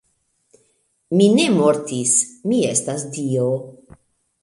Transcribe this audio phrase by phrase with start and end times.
[1.19, 2.17] Mi ne mortis,
[2.49, 3.49] mi estas dio.